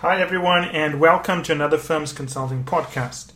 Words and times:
Hi, 0.00 0.20
everyone, 0.20 0.64
and 0.64 1.00
welcome 1.00 1.42
to 1.44 1.52
another 1.52 1.78
Firms 1.78 2.12
Consulting 2.12 2.64
podcast. 2.64 3.32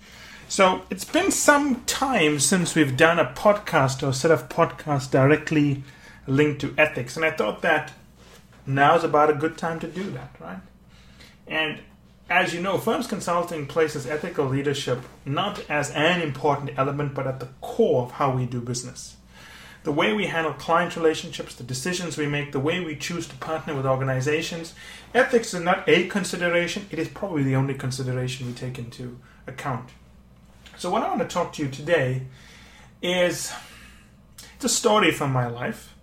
So, 0.46 0.82
it's 0.90 1.06
been 1.06 1.30
some 1.30 1.82
time 1.86 2.38
since 2.38 2.74
we've 2.74 2.98
done 2.98 3.18
a 3.18 3.32
podcast 3.32 4.06
or 4.06 4.12
set 4.12 4.30
of 4.30 4.50
podcasts 4.50 5.10
directly 5.10 5.84
linked 6.26 6.60
to 6.60 6.74
ethics, 6.76 7.16
and 7.16 7.24
I 7.24 7.30
thought 7.30 7.62
that 7.62 7.92
now's 8.66 9.04
about 9.04 9.30
a 9.30 9.34
good 9.34 9.56
time 9.56 9.80
to 9.80 9.86
do 9.86 10.10
that, 10.10 10.36
right? 10.38 10.60
And 11.46 11.80
as 12.28 12.52
you 12.52 12.60
know, 12.60 12.76
Firms 12.76 13.06
Consulting 13.06 13.66
places 13.66 14.06
ethical 14.06 14.44
leadership 14.44 15.00
not 15.24 15.64
as 15.70 15.90
an 15.92 16.20
important 16.20 16.72
element, 16.76 17.14
but 17.14 17.26
at 17.26 17.40
the 17.40 17.48
core 17.62 18.02
of 18.02 18.10
how 18.10 18.36
we 18.36 18.44
do 18.44 18.60
business 18.60 19.16
the 19.82 19.92
way 19.92 20.12
we 20.12 20.26
handle 20.26 20.52
client 20.52 20.94
relationships, 20.94 21.54
the 21.54 21.64
decisions 21.64 22.18
we 22.18 22.26
make, 22.26 22.52
the 22.52 22.60
way 22.60 22.80
we 22.80 22.96
choose 22.96 23.26
to 23.28 23.34
partner 23.36 23.74
with 23.74 23.86
organizations. 23.86 24.74
Ethics 25.14 25.54
is 25.54 25.62
not 25.62 25.88
a 25.88 26.06
consideration, 26.08 26.86
it 26.90 26.98
is 26.98 27.08
probably 27.08 27.42
the 27.42 27.56
only 27.56 27.74
consideration 27.74 28.46
we 28.46 28.52
take 28.52 28.78
into 28.78 29.18
account. 29.46 29.90
So, 30.76 30.90
what 30.90 31.02
I 31.02 31.08
want 31.08 31.20
to 31.20 31.28
talk 31.28 31.52
to 31.54 31.62
you 31.62 31.70
today 31.70 32.22
is 33.02 33.52
it's 34.54 34.64
a 34.64 34.68
story 34.68 35.10
from 35.10 35.32
my 35.32 35.46
life, 35.46 35.94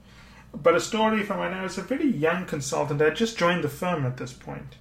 but 0.53 0.75
a 0.75 0.79
story 0.79 1.23
from 1.23 1.39
when 1.39 1.53
I 1.53 1.61
was 1.61 1.77
a 1.77 1.83
very 1.83 2.07
young 2.07 2.45
consultant. 2.45 3.01
I 3.01 3.11
just 3.11 3.37
joined 3.37 3.63
the 3.63 3.69
firm 3.69 4.05
at 4.05 4.17
this 4.17 4.33
point. 4.33 4.75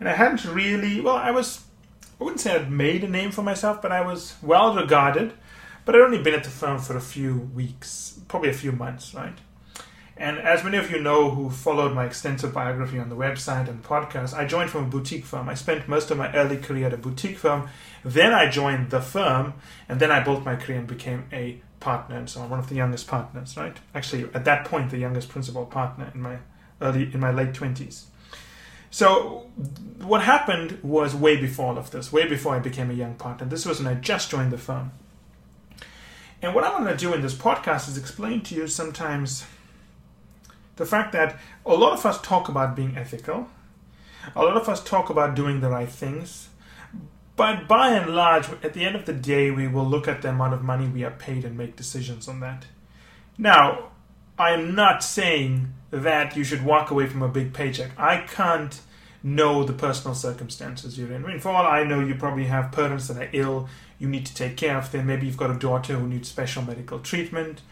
And 0.00 0.08
I 0.08 0.12
hadn't 0.12 0.44
really, 0.44 1.00
well, 1.00 1.16
I 1.16 1.30
was, 1.30 1.62
I 2.20 2.24
wouldn't 2.24 2.40
say 2.40 2.54
I'd 2.54 2.70
made 2.70 3.04
a 3.04 3.08
name 3.08 3.30
for 3.30 3.42
myself, 3.42 3.80
but 3.80 3.92
I 3.92 4.00
was 4.00 4.34
well 4.42 4.74
regarded 4.74 5.34
but 5.84 5.94
I'd 5.94 6.00
only 6.00 6.22
been 6.22 6.34
at 6.34 6.44
the 6.44 6.50
firm 6.50 6.78
for 6.78 6.96
a 6.96 7.00
few 7.00 7.50
weeks, 7.54 8.20
probably 8.28 8.50
a 8.50 8.54
few 8.54 8.72
months, 8.72 9.14
right? 9.14 9.38
And 10.16 10.38
as 10.38 10.62
many 10.62 10.76
of 10.76 10.90
you 10.90 11.00
know 11.00 11.30
who 11.30 11.50
followed 11.50 11.92
my 11.92 12.04
extensive 12.04 12.54
biography 12.54 13.00
on 13.00 13.08
the 13.08 13.16
website 13.16 13.68
and 13.68 13.82
podcast, 13.82 14.32
I 14.32 14.46
joined 14.46 14.70
from 14.70 14.84
a 14.84 14.88
boutique 14.88 15.24
firm. 15.24 15.48
I 15.48 15.54
spent 15.54 15.88
most 15.88 16.10
of 16.10 16.18
my 16.18 16.32
early 16.34 16.56
career 16.56 16.86
at 16.86 16.92
a 16.92 16.96
boutique 16.96 17.36
firm. 17.36 17.68
Then 18.04 18.32
I 18.32 18.48
joined 18.48 18.90
the 18.90 19.00
firm, 19.00 19.54
and 19.88 19.98
then 19.98 20.12
I 20.12 20.22
built 20.22 20.44
my 20.44 20.54
career 20.54 20.78
and 20.78 20.86
became 20.86 21.24
a 21.32 21.60
partner 21.80 22.16
and 22.16 22.30
so 22.30 22.40
on, 22.40 22.48
one 22.48 22.58
of 22.60 22.68
the 22.68 22.76
youngest 22.76 23.06
partners, 23.08 23.56
right? 23.56 23.76
Actually, 23.94 24.24
at 24.34 24.44
that 24.44 24.64
point, 24.64 24.90
the 24.90 24.98
youngest 24.98 25.28
principal 25.28 25.66
partner 25.66 26.10
in 26.14 26.20
my 26.22 26.38
early 26.80 27.10
in 27.12 27.20
my 27.20 27.30
late 27.30 27.52
twenties. 27.52 28.06
So 28.90 29.50
what 30.00 30.22
happened 30.22 30.78
was 30.82 31.14
way 31.14 31.36
before 31.36 31.66
all 31.66 31.78
of 31.78 31.90
this, 31.90 32.12
way 32.12 32.28
before 32.28 32.54
I 32.54 32.60
became 32.60 32.90
a 32.90 32.94
young 32.94 33.14
partner. 33.14 33.46
This 33.46 33.66
was 33.66 33.80
when 33.80 33.88
I 33.88 33.94
just 34.00 34.30
joined 34.30 34.52
the 34.52 34.58
firm. 34.58 34.92
And 36.44 36.54
what 36.54 36.62
I 36.62 36.70
want 36.72 36.86
to 36.86 36.96
do 36.96 37.14
in 37.14 37.22
this 37.22 37.34
podcast 37.34 37.88
is 37.88 37.96
explain 37.96 38.42
to 38.42 38.54
you 38.54 38.66
sometimes 38.66 39.46
the 40.76 40.84
fact 40.84 41.12
that 41.12 41.38
a 41.64 41.72
lot 41.72 41.94
of 41.94 42.04
us 42.04 42.20
talk 42.20 42.50
about 42.50 42.76
being 42.76 42.98
ethical, 42.98 43.48
a 44.36 44.42
lot 44.42 44.58
of 44.58 44.68
us 44.68 44.84
talk 44.84 45.08
about 45.08 45.34
doing 45.34 45.62
the 45.62 45.70
right 45.70 45.88
things, 45.88 46.50
but 47.34 47.66
by 47.66 47.94
and 47.94 48.14
large, 48.14 48.46
at 48.62 48.74
the 48.74 48.84
end 48.84 48.94
of 48.94 49.06
the 49.06 49.14
day, 49.14 49.50
we 49.50 49.66
will 49.66 49.86
look 49.86 50.06
at 50.06 50.20
the 50.20 50.28
amount 50.28 50.52
of 50.52 50.62
money 50.62 50.86
we 50.86 51.02
are 51.02 51.10
paid 51.10 51.46
and 51.46 51.56
make 51.56 51.76
decisions 51.76 52.28
on 52.28 52.40
that. 52.40 52.66
Now, 53.38 53.92
I'm 54.38 54.74
not 54.74 55.02
saying 55.02 55.72
that 55.90 56.36
you 56.36 56.44
should 56.44 56.62
walk 56.62 56.90
away 56.90 57.06
from 57.06 57.22
a 57.22 57.28
big 57.28 57.54
paycheck. 57.54 57.98
I 57.98 58.18
can't 58.18 58.80
know 59.24 59.64
the 59.64 59.72
personal 59.72 60.14
circumstances 60.14 60.96
you're 60.96 61.10
in. 61.10 61.24
I 61.24 61.28
mean, 61.28 61.40
for 61.40 61.48
all 61.48 61.66
I 61.66 61.82
know, 61.82 61.98
you 61.98 62.14
probably 62.14 62.44
have 62.44 62.70
parents 62.70 63.08
that 63.08 63.16
are 63.16 63.30
ill 63.32 63.68
you 63.98 64.08
need 64.08 64.26
to 64.26 64.34
take 64.34 64.56
care 64.56 64.76
of 64.76 64.92
them. 64.92 65.06
Maybe 65.06 65.26
you've 65.26 65.36
got 65.36 65.50
a 65.50 65.58
daughter 65.58 65.94
who 65.94 66.06
needs 66.06 66.28
special 66.28 66.62
medical 66.62 66.98
treatment. 66.98 67.62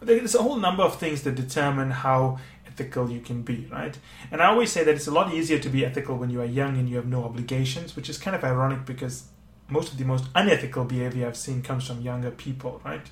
There's 0.00 0.34
a 0.34 0.42
whole 0.42 0.56
number 0.56 0.82
of 0.82 0.98
things 0.98 1.22
that 1.22 1.34
determine 1.34 1.90
how 1.90 2.38
ethical 2.66 3.10
you 3.10 3.20
can 3.20 3.42
be, 3.42 3.68
right? 3.70 3.98
And 4.30 4.40
I 4.40 4.46
always 4.46 4.72
say 4.72 4.84
that 4.84 4.94
it's 4.94 5.06
a 5.06 5.10
lot 5.10 5.34
easier 5.34 5.58
to 5.58 5.68
be 5.68 5.84
ethical 5.84 6.16
when 6.16 6.30
you 6.30 6.40
are 6.40 6.46
young 6.46 6.78
and 6.78 6.88
you 6.88 6.96
have 6.96 7.06
no 7.06 7.24
obligations, 7.24 7.96
which 7.96 8.08
is 8.08 8.18
kind 8.18 8.36
of 8.36 8.44
ironic 8.44 8.86
because 8.86 9.24
most 9.68 9.92
of 9.92 9.98
the 9.98 10.04
most 10.04 10.24
unethical 10.34 10.84
behavior 10.84 11.26
I've 11.26 11.36
seen 11.36 11.60
comes 11.60 11.86
from 11.86 12.00
younger 12.00 12.30
people, 12.30 12.80
right? 12.84 13.06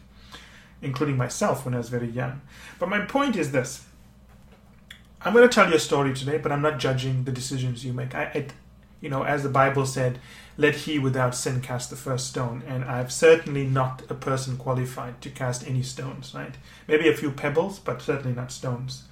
Including 0.81 1.17
myself 1.17 1.65
when 1.65 1.75
I 1.75 1.79
was 1.79 1.89
very 1.89 2.09
young. 2.09 2.41
But 2.79 2.89
my 2.89 3.01
point 3.01 3.37
is 3.37 3.53
this 3.53 3.85
I'm 5.21 5.33
going 5.33 5.49
to 5.49 5.53
tell 5.53 5.69
you 5.69 5.75
a 5.75 5.81
story 5.81 6.15
today, 6.15 6.39
but 6.39 6.53
I'm 6.53 6.63
not 6.63 6.79
judging 6.79 7.25
the 7.25 7.33
decisions 7.33 7.85
you 7.85 7.93
make. 7.93 8.15
I, 8.15 8.47
you 9.01 9.09
know, 9.09 9.25
as 9.25 9.43
the 9.43 9.49
Bible 9.49 9.85
said, 9.85 10.19
let 10.57 10.75
he 10.75 10.99
without 10.99 11.35
sin 11.35 11.61
cast 11.61 11.91
the 11.91 11.97
first 11.97 12.29
stone. 12.29 12.63
And 12.67 12.85
I'm 12.85 13.11
certainly 13.11 13.65
not 13.65 14.03
a 14.09 14.15
person 14.15 14.57
qualified 14.57 15.21
to 15.23 15.31
cast 15.31 15.67
any 15.67 15.83
stones, 15.83 16.35
right? 16.35 16.55
Maybe 16.87 17.09
a 17.09 17.17
few 17.17 17.33
pebbles, 17.33 17.79
but 17.79 18.01
certainly 18.01 18.35
not 18.35 18.53
stones. 18.53 19.05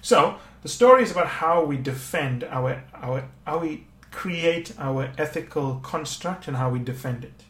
So 0.00 0.36
the 0.62 0.68
story 0.68 1.02
is 1.02 1.10
about 1.10 1.26
how 1.26 1.64
we 1.64 1.76
defend 1.76 2.44
our 2.44 2.84
our 2.94 3.28
how 3.44 3.58
we 3.58 3.86
create 4.10 4.72
our 4.78 5.10
ethical 5.18 5.80
construct 5.80 6.48
and 6.48 6.56
how 6.56 6.70
we 6.70 6.78
defend 6.78 7.24
it. 7.24 7.44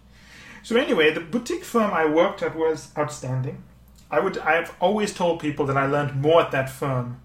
So 0.62 0.76
anyway, 0.76 1.12
the 1.12 1.20
boutique 1.20 1.64
firm 1.64 1.92
I 1.92 2.06
worked 2.06 2.42
at 2.42 2.56
was 2.56 2.90
outstanding. 2.96 3.62
I 4.10 4.20
would 4.20 4.38
I've 4.38 4.75
always 4.80 5.12
told 5.12 5.40
people 5.40 5.66
that 5.66 5.76
I 5.76 5.86
learned 5.86 6.20
more 6.20 6.40
at 6.40 6.50
that 6.52 6.70
firm 6.70 7.20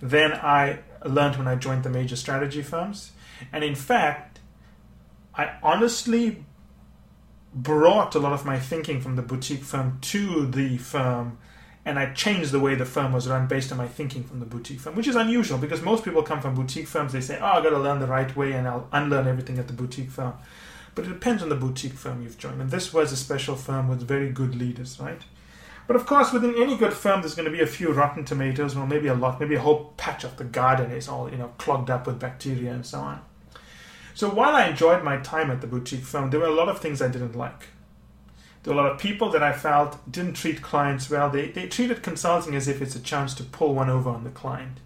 than 0.00 0.32
I 0.32 0.80
learned 1.04 1.36
when 1.36 1.48
I 1.48 1.54
joined 1.54 1.82
the 1.82 1.90
major 1.90 2.16
strategy 2.16 2.62
firms. 2.62 3.12
And 3.52 3.62
in 3.64 3.74
fact, 3.74 4.40
I 5.34 5.56
honestly 5.62 6.44
brought 7.54 8.14
a 8.14 8.18
lot 8.18 8.32
of 8.32 8.44
my 8.44 8.58
thinking 8.58 9.00
from 9.00 9.16
the 9.16 9.22
boutique 9.22 9.62
firm 9.62 9.98
to 10.00 10.46
the 10.46 10.78
firm 10.78 11.38
and 11.88 11.98
I 11.98 12.12
changed 12.12 12.52
the 12.52 12.60
way 12.60 12.74
the 12.74 12.84
firm 12.84 13.14
was 13.14 13.26
run 13.28 13.46
based 13.46 13.72
on 13.72 13.78
my 13.78 13.88
thinking 13.88 14.22
from 14.22 14.40
the 14.40 14.46
boutique 14.46 14.78
firm, 14.78 14.94
which 14.94 15.08
is 15.08 15.16
unusual 15.16 15.56
because 15.56 15.80
most 15.80 16.04
people 16.04 16.22
come 16.22 16.42
from 16.42 16.54
boutique 16.54 16.86
firms, 16.86 17.14
they 17.14 17.22
say, 17.22 17.38
Oh, 17.40 17.46
I 17.46 17.62
gotta 17.62 17.78
learn 17.78 17.98
the 17.98 18.06
right 18.06 18.34
way 18.36 18.52
and 18.52 18.68
I'll 18.68 18.86
unlearn 18.92 19.26
everything 19.26 19.58
at 19.58 19.68
the 19.68 19.72
boutique 19.72 20.10
firm. 20.10 20.34
But 20.94 21.06
it 21.06 21.08
depends 21.08 21.42
on 21.42 21.48
the 21.48 21.54
boutique 21.54 21.94
firm 21.94 22.22
you've 22.22 22.36
joined. 22.36 22.60
And 22.60 22.70
this 22.70 22.92
was 22.92 23.10
a 23.10 23.16
special 23.16 23.56
firm 23.56 23.88
with 23.88 24.02
very 24.02 24.30
good 24.30 24.54
leaders, 24.54 25.00
right? 25.00 25.22
But 25.88 25.96
of 25.96 26.04
course, 26.04 26.34
within 26.34 26.54
any 26.54 26.76
good 26.76 26.92
firm, 26.92 27.22
there's 27.22 27.34
going 27.34 27.50
to 27.50 27.56
be 27.56 27.62
a 27.62 27.66
few 27.66 27.90
rotten 27.92 28.22
tomatoes, 28.22 28.76
or 28.76 28.86
maybe 28.86 29.08
a 29.08 29.14
lot, 29.14 29.40
maybe 29.40 29.54
a 29.54 29.60
whole 29.60 29.94
patch 29.96 30.22
of 30.22 30.36
the 30.36 30.44
garden 30.44 30.90
is 30.90 31.08
all, 31.08 31.30
you 31.30 31.38
know, 31.38 31.48
clogged 31.56 31.88
up 31.88 32.06
with 32.06 32.20
bacteria 32.20 32.72
and 32.72 32.84
so 32.84 33.00
on. 33.00 33.22
So 34.12 34.28
while 34.28 34.54
I 34.54 34.66
enjoyed 34.66 35.02
my 35.02 35.16
time 35.16 35.50
at 35.50 35.62
the 35.62 35.66
boutique 35.66 36.04
firm, 36.04 36.28
there 36.28 36.40
were 36.40 36.46
a 36.46 36.54
lot 36.54 36.68
of 36.68 36.78
things 36.78 37.00
I 37.00 37.08
didn't 37.08 37.34
like. 37.34 37.68
There 38.62 38.74
were 38.74 38.80
a 38.80 38.82
lot 38.82 38.92
of 38.92 38.98
people 38.98 39.30
that 39.30 39.42
I 39.42 39.54
felt 39.54 40.12
didn't 40.12 40.34
treat 40.34 40.60
clients 40.60 41.08
well. 41.08 41.30
They, 41.30 41.50
they 41.52 41.66
treated 41.66 42.02
consulting 42.02 42.54
as 42.54 42.68
if 42.68 42.82
it's 42.82 42.94
a 42.94 43.00
chance 43.00 43.32
to 43.34 43.42
pull 43.42 43.74
one 43.74 43.88
over 43.88 44.10
on 44.10 44.24
the 44.24 44.30
client. 44.30 44.80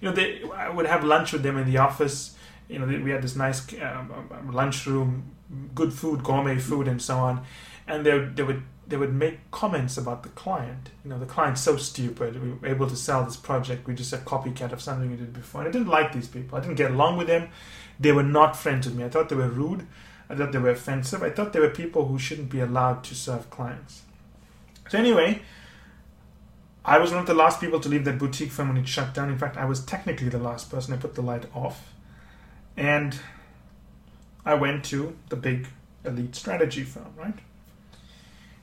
You 0.00 0.08
know, 0.08 0.14
they, 0.14 0.42
I 0.54 0.70
would 0.70 0.86
have 0.86 1.04
lunch 1.04 1.34
with 1.34 1.42
them 1.42 1.58
in 1.58 1.70
the 1.70 1.76
office. 1.76 2.36
You 2.70 2.78
know, 2.78 2.86
we 2.86 3.10
had 3.10 3.20
this 3.20 3.36
nice 3.36 3.70
um, 3.82 4.30
um 4.30 4.50
lunchroom, 4.52 5.30
good 5.74 5.92
food, 5.92 6.24
gourmet 6.24 6.56
food, 6.56 6.88
and 6.88 7.02
so 7.02 7.18
on. 7.18 7.44
And 7.86 8.06
they, 8.06 8.18
they 8.18 8.44
would 8.44 8.62
they 8.88 8.96
would 8.96 9.14
make 9.14 9.50
comments 9.50 9.98
about 9.98 10.22
the 10.22 10.30
client. 10.30 10.90
You 11.04 11.10
know, 11.10 11.18
the 11.18 11.26
client's 11.26 11.60
so 11.60 11.76
stupid. 11.76 12.42
We 12.42 12.52
were 12.52 12.66
able 12.66 12.88
to 12.88 12.96
sell 12.96 13.22
this 13.24 13.36
project. 13.36 13.86
We 13.86 13.94
just 13.94 14.12
a 14.14 14.16
copycat 14.16 14.72
of 14.72 14.80
something 14.80 15.10
we 15.10 15.16
did 15.16 15.34
before. 15.34 15.60
And 15.60 15.68
I 15.68 15.72
didn't 15.72 15.88
like 15.88 16.12
these 16.12 16.26
people. 16.26 16.56
I 16.56 16.62
didn't 16.62 16.76
get 16.76 16.90
along 16.90 17.18
with 17.18 17.26
them. 17.26 17.50
They 18.00 18.12
were 18.12 18.22
not 18.22 18.56
friends 18.56 18.86
with 18.86 18.96
me. 18.96 19.04
I 19.04 19.10
thought 19.10 19.28
they 19.28 19.36
were 19.36 19.48
rude. 19.48 19.86
I 20.30 20.34
thought 20.34 20.52
they 20.52 20.58
were 20.58 20.70
offensive. 20.70 21.22
I 21.22 21.30
thought 21.30 21.52
they 21.52 21.60
were 21.60 21.68
people 21.68 22.06
who 22.06 22.18
shouldn't 22.18 22.48
be 22.48 22.60
allowed 22.60 23.04
to 23.04 23.14
serve 23.14 23.50
clients. 23.50 24.02
So 24.88 24.98
anyway, 24.98 25.42
I 26.84 26.98
was 26.98 27.10
one 27.10 27.20
of 27.20 27.26
the 27.26 27.34
last 27.34 27.60
people 27.60 27.80
to 27.80 27.88
leave 27.88 28.06
that 28.06 28.18
boutique 28.18 28.50
firm 28.50 28.68
when 28.68 28.78
it 28.78 28.88
shut 28.88 29.12
down. 29.12 29.28
In 29.28 29.36
fact, 29.36 29.58
I 29.58 29.66
was 29.66 29.84
technically 29.84 30.30
the 30.30 30.38
last 30.38 30.70
person. 30.70 30.94
I 30.94 30.96
put 30.96 31.14
the 31.14 31.22
light 31.22 31.44
off. 31.54 31.92
And 32.76 33.18
I 34.46 34.54
went 34.54 34.84
to 34.86 35.14
the 35.28 35.36
big 35.36 35.66
elite 36.06 36.34
strategy 36.34 36.84
firm, 36.84 37.12
right? 37.16 37.38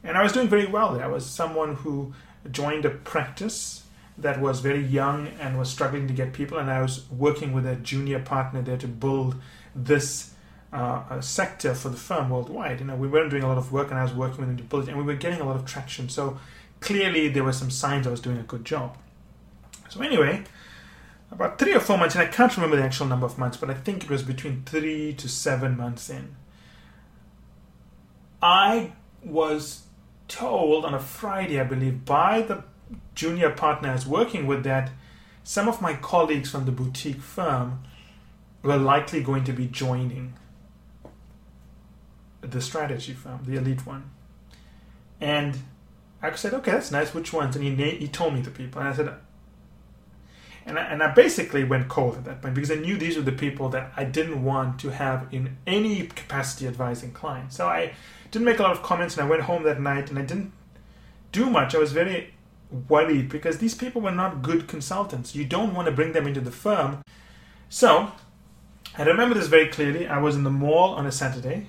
And 0.06 0.18
I 0.18 0.24
was 0.24 0.32
doing 0.32 0.48
very 0.48 0.66
well. 0.66 1.02
I 1.02 1.08
was 1.08 1.26
someone 1.26 1.76
who 1.76 2.14
joined 2.52 2.86
a 2.86 2.90
practice 2.90 3.84
that 4.18 4.40
was 4.40 4.62
very 4.62 4.82
young 4.82 5.28
and 5.40 5.58
was 5.58 5.70
struggling 5.70 6.08
to 6.08 6.14
get 6.14 6.32
people, 6.32 6.58
and 6.58 6.70
I 6.70 6.82
was 6.82 7.10
working 7.12 7.52
with 7.54 7.66
a 7.66 7.76
junior 7.76 8.20
partner 8.20 8.62
there 8.62 8.78
to 8.78 8.88
build 8.88 9.36
this 9.76 10.32
uh, 10.72 11.20
sector 11.22 11.74
for 11.74 11.90
the 11.90 11.98
firm 11.98 12.30
worldwide. 12.30 12.80
You 12.80 12.86
know, 12.86 12.96
we 12.96 13.08
weren't 13.08 13.30
doing 13.30 13.44
a 13.44 13.48
lot 13.48 13.58
of 13.58 13.72
work, 13.72 13.90
and 13.90 14.00
I 14.00 14.04
was 14.04 14.14
working 14.14 14.40
with 14.40 14.48
them 14.48 14.58
to 14.58 14.64
build 14.64 14.84
it, 14.84 14.90
and 14.90 14.98
we 14.98 15.04
were 15.04 15.16
getting 15.16 15.42
a 15.42 15.46
lot 15.46 15.56
of 15.56 15.66
traction. 15.66 16.08
So 16.08 16.40
clearly, 16.80 17.28
there 17.28 17.44
were 17.44 17.54
some 17.54 17.72
signs 17.72 18.08
I 18.08 18.12
was 18.12 18.22
doing 18.22 18.38
a 18.38 18.44
good 18.44 18.64
job. 18.64 18.98
So 19.90 20.02
anyway, 20.02 20.44
about 21.32 21.60
three 21.60 21.74
or 21.74 21.80
four 21.80 21.98
months, 21.98 22.16
and 22.16 22.24
I 22.24 22.28
can't 22.28 22.56
remember 22.56 22.78
the 22.78 22.84
actual 22.84 23.08
number 23.08 23.26
of 23.26 23.38
months, 23.38 23.58
but 23.58 23.70
I 23.70 23.74
think 23.74 24.04
it 24.04 24.10
was 24.10 24.24
between 24.24 24.64
three 24.66 25.14
to 25.14 25.28
seven 25.28 25.76
months 25.76 26.10
in. 26.10 26.36
I 28.42 28.92
was 29.24 29.85
told 30.28 30.86
on 30.86 30.94
a 30.94 31.00
Friday, 31.00 31.60
I 31.60 31.64
believe, 31.64 32.06
by 32.06 32.42
the 32.42 32.64
junior 33.14 33.50
partners 33.50 34.06
working 34.06 34.46
with 34.46 34.64
that 34.64 34.92
some 35.44 35.68
of 35.68 35.82
my 35.82 35.94
colleagues 35.94 36.50
from 36.50 36.66
the 36.66 36.72
boutique 36.72 37.22
firm 37.22 37.84
were 38.64 38.78
likely 38.78 39.22
going 39.22 39.44
to 39.44 39.54
be 39.54 39.68
joining 39.68 40.34
the 42.42 42.62
strategy 42.62 43.14
firm, 43.14 43.42
the 43.46 43.58
elite 43.58 43.86
one. 43.86 44.10
And 45.22 45.58
I 46.22 46.34
said, 46.36 46.54
okay, 46.56 46.72
that's 46.72 46.92
nice. 46.92 47.14
Which 47.14 47.32
ones? 47.32 47.56
And 47.56 47.64
he, 47.64 47.90
he 47.92 48.08
told 48.08 48.34
me 48.34 48.42
the 48.42 48.52
people. 48.52 48.82
And 48.82 48.90
I 48.90 48.94
said, 48.96 49.14
And 50.66 50.80
I, 50.80 50.84
and 50.84 51.04
I 51.04 51.12
basically 51.14 51.64
went 51.64 51.88
cold 51.90 52.16
at 52.16 52.26
that 52.26 52.42
point 52.42 52.56
because 52.56 52.72
I 52.72 52.76
knew 52.76 52.98
these 52.98 53.16
were 53.16 53.22
the 53.22 53.32
people 53.32 53.70
that 53.70 53.92
I 53.96 54.04
didn't 54.04 54.44
want 54.44 54.80
to 54.80 54.90
have 54.90 55.28
in 55.32 55.58
any 55.68 56.08
capacity 56.08 56.68
advising 56.68 57.12
clients. 57.12 57.56
So 57.56 57.68
I 57.68 57.94
didn't 58.32 58.46
make 58.46 58.60
a 58.60 58.64
lot 58.64 58.72
of 58.72 58.82
comments 58.82 59.16
and 59.16 59.26
I 59.26 59.30
went 59.30 59.44
home 59.44 59.64
that 59.64 59.80
night 59.80 60.10
and 60.10 60.18
I 60.18 60.24
didn't 60.24 60.52
do 61.32 61.50
much. 61.50 61.76
I 61.76 61.78
was 61.78 61.92
very 61.92 62.34
worried 62.90 63.30
because 63.30 63.60
these 63.60 63.76
people 63.76 64.02
were 64.02 64.12
not 64.12 64.42
good 64.42 64.68
consultants. 64.68 65.36
You 65.36 65.46
don't 65.46 65.74
want 65.76 65.86
to 65.86 65.92
bring 65.92 66.14
them 66.14 66.26
into 66.26 66.42
the 66.42 66.52
firm. 66.52 67.02
So 67.70 68.12
I 68.98 69.04
remember 69.04 69.36
this 69.36 69.48
very 69.48 69.68
clearly. 69.68 70.08
I 70.08 70.18
was 70.18 70.36
in 70.36 70.44
the 70.44 70.50
mall 70.50 70.96
on 70.96 71.06
a 71.06 71.12
Saturday. 71.12 71.68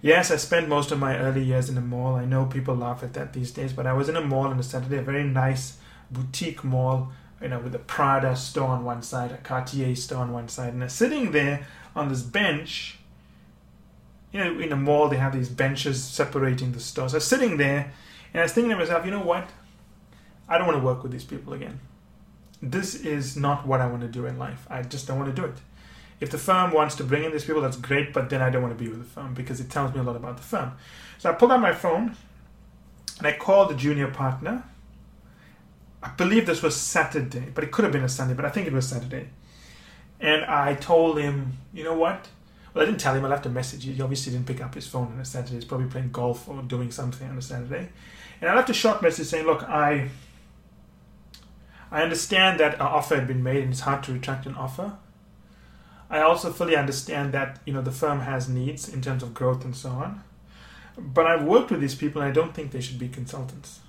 Yes, 0.00 0.30
I 0.30 0.36
spent 0.36 0.68
most 0.68 0.92
of 0.92 1.00
my 1.00 1.18
early 1.18 1.42
years 1.42 1.68
in 1.68 1.76
a 1.76 1.80
mall. 1.80 2.14
I 2.14 2.24
know 2.24 2.46
people 2.46 2.76
laugh 2.76 3.02
at 3.02 3.14
that 3.14 3.32
these 3.32 3.50
days, 3.50 3.72
but 3.72 3.86
I 3.86 3.92
was 3.92 4.08
in 4.08 4.14
a 4.14 4.20
mall 4.20 4.46
on 4.46 4.58
a 4.58 4.62
Saturday, 4.62 4.98
a 4.98 5.02
very 5.02 5.24
nice 5.24 5.78
boutique 6.10 6.62
mall 6.62 7.12
you 7.40 7.48
know, 7.48 7.58
with 7.58 7.74
a 7.74 7.78
Prada 7.78 8.34
store 8.36 8.68
on 8.68 8.84
one 8.84 9.02
side, 9.02 9.32
a 9.32 9.36
Cartier 9.38 9.94
store 9.94 10.22
on 10.22 10.32
one 10.32 10.48
side, 10.48 10.72
and 10.72 10.82
they're 10.82 10.88
sitting 10.88 11.32
there 11.32 11.66
on 11.94 12.08
this 12.08 12.22
bench. 12.22 12.98
You 14.32 14.44
know, 14.44 14.60
in 14.60 14.72
a 14.72 14.76
mall, 14.76 15.08
they 15.08 15.16
have 15.16 15.32
these 15.32 15.48
benches 15.48 16.02
separating 16.02 16.72
the 16.72 16.80
stores. 16.80 17.14
I 17.14 17.18
was 17.18 17.26
sitting 17.26 17.56
there, 17.56 17.92
and 18.32 18.40
I 18.40 18.44
was 18.44 18.52
thinking 18.52 18.70
to 18.70 18.76
myself, 18.76 19.04
you 19.04 19.10
know 19.10 19.22
what? 19.22 19.48
I 20.48 20.58
don't 20.58 20.66
want 20.66 20.78
to 20.78 20.84
work 20.84 21.02
with 21.02 21.12
these 21.12 21.24
people 21.24 21.52
again. 21.52 21.80
This 22.60 22.94
is 22.94 23.36
not 23.36 23.66
what 23.66 23.80
I 23.80 23.86
want 23.86 24.02
to 24.02 24.08
do 24.08 24.26
in 24.26 24.38
life. 24.38 24.66
I 24.68 24.82
just 24.82 25.06
don't 25.06 25.18
want 25.18 25.34
to 25.34 25.40
do 25.40 25.46
it. 25.46 25.56
If 26.20 26.30
the 26.30 26.38
firm 26.38 26.72
wants 26.72 26.96
to 26.96 27.04
bring 27.04 27.24
in 27.24 27.30
these 27.30 27.44
people, 27.44 27.62
that's 27.62 27.76
great, 27.76 28.12
but 28.12 28.28
then 28.28 28.42
I 28.42 28.50
don't 28.50 28.62
want 28.62 28.76
to 28.76 28.82
be 28.82 28.90
with 28.90 28.98
the 28.98 29.04
firm 29.04 29.34
because 29.34 29.60
it 29.60 29.70
tells 29.70 29.94
me 29.94 30.00
a 30.00 30.02
lot 30.02 30.16
about 30.16 30.36
the 30.36 30.42
firm. 30.42 30.72
So 31.18 31.30
I 31.30 31.34
pulled 31.34 31.52
out 31.52 31.60
my 31.60 31.72
phone 31.72 32.16
and 33.18 33.26
I 33.26 33.32
called 33.36 33.70
the 33.70 33.74
junior 33.74 34.08
partner 34.08 34.64
I 36.02 36.10
believe 36.10 36.46
this 36.46 36.62
was 36.62 36.76
Saturday, 36.76 37.50
but 37.52 37.64
it 37.64 37.72
could 37.72 37.84
have 37.84 37.92
been 37.92 38.04
a 38.04 38.08
Sunday, 38.08 38.34
but 38.34 38.44
I 38.44 38.50
think 38.50 38.66
it 38.66 38.72
was 38.72 38.88
Saturday. 38.88 39.28
And 40.20 40.44
I 40.44 40.74
told 40.74 41.18
him, 41.18 41.58
you 41.72 41.84
know 41.84 41.94
what? 41.94 42.28
Well, 42.72 42.82
I 42.82 42.86
didn't 42.86 43.00
tell 43.00 43.14
him. 43.14 43.24
I 43.24 43.28
left 43.28 43.46
a 43.46 43.50
message. 43.50 43.84
He 43.84 44.00
obviously 44.00 44.32
didn't 44.32 44.46
pick 44.46 44.60
up 44.60 44.74
his 44.74 44.86
phone 44.86 45.12
on 45.12 45.18
a 45.18 45.24
Saturday. 45.24 45.56
He's 45.56 45.64
probably 45.64 45.88
playing 45.88 46.10
golf 46.10 46.48
or 46.48 46.62
doing 46.62 46.90
something 46.90 47.28
on 47.28 47.38
a 47.38 47.42
Saturday. 47.42 47.88
And 48.40 48.50
I 48.50 48.54
left 48.54 48.70
a 48.70 48.74
short 48.74 49.02
message 49.02 49.26
saying, 49.26 49.46
look, 49.46 49.62
I 49.64 50.10
I 51.90 52.02
understand 52.02 52.60
that 52.60 52.74
an 52.74 52.82
offer 52.82 53.16
had 53.16 53.26
been 53.26 53.42
made 53.42 53.62
and 53.62 53.72
it's 53.72 53.80
hard 53.80 54.02
to 54.04 54.12
retract 54.12 54.44
an 54.46 54.54
offer. 54.54 54.92
I 56.10 56.20
also 56.20 56.52
fully 56.52 56.76
understand 56.76 57.32
that 57.32 57.60
you 57.64 57.72
know 57.72 57.82
the 57.82 57.90
firm 57.90 58.20
has 58.20 58.48
needs 58.48 58.88
in 58.88 59.00
terms 59.00 59.22
of 59.22 59.34
growth 59.34 59.64
and 59.64 59.74
so 59.74 59.90
on. 59.90 60.22
But 60.96 61.26
I've 61.26 61.44
worked 61.44 61.70
with 61.70 61.80
these 61.80 61.94
people 61.94 62.20
and 62.20 62.30
I 62.30 62.32
don't 62.32 62.54
think 62.54 62.72
they 62.72 62.80
should 62.80 62.98
be 62.98 63.08
consultants 63.08 63.80